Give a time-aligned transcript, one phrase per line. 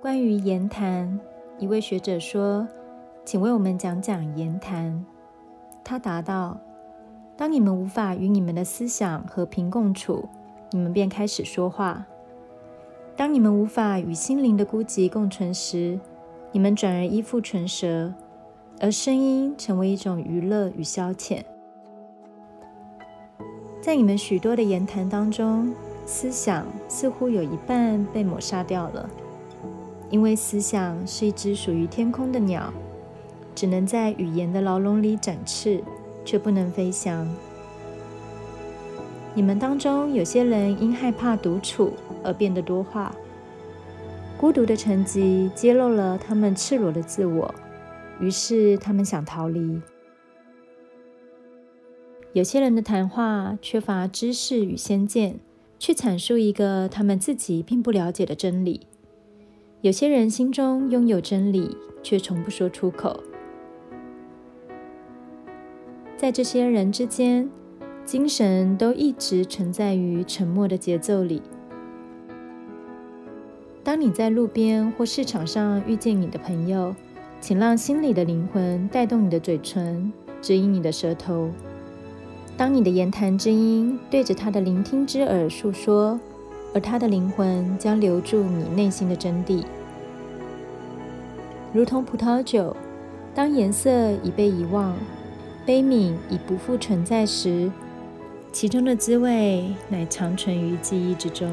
[0.00, 1.18] 关于言谈，
[1.58, 2.68] 一位学者说
[3.26, 5.04] ：“请为我们讲讲言谈。”
[5.82, 6.56] 他答道
[7.36, 10.28] ：“当你们无法与你们的思想和平共处，
[10.70, 12.04] 你们便开始说话；
[13.16, 15.98] 当你们无法与心灵的孤寂共存时，
[16.52, 18.14] 你们转而依附唇舌，
[18.80, 21.42] 而声音成为一种娱乐与消遣。
[23.80, 25.74] 在你们许多的言谈当中，
[26.06, 29.10] 思想似乎有一半被抹杀掉了。”
[30.10, 32.72] 因为思想是一只属于天空的鸟，
[33.54, 35.82] 只能在语言的牢笼里展翅，
[36.24, 37.28] 却不能飞翔。
[39.34, 41.92] 你们当中有些人因害怕独处
[42.24, 43.14] 而变得多话，
[44.36, 47.54] 孤独的沉寂揭露了他们赤裸的自我，
[48.18, 49.80] 于是他们想逃离。
[52.32, 55.38] 有些人的谈话缺乏知识与先见，
[55.78, 58.87] 去阐述一个他们自己并不了解的真理。
[59.80, 63.20] 有些人心中拥有真理，却从不说出口。
[66.16, 67.48] 在这些人之间，
[68.04, 71.40] 精神都一直存在于沉默的节奏里。
[73.84, 76.92] 当你在路边或市场上遇见你的朋友，
[77.40, 81.50] 请让心里的灵魂带动你的嘴唇，指引你的舌头。
[82.56, 86.18] 当你的言谈之音对着他的聆听之耳诉说。
[86.74, 89.64] 而他的灵魂将留住你内心的真谛，
[91.72, 92.76] 如同葡萄酒，
[93.34, 93.90] 当颜色
[94.22, 94.94] 已被遗忘，
[95.64, 97.70] 悲悯已不复存在时，
[98.52, 101.50] 其中的滋味乃长存于记忆之中。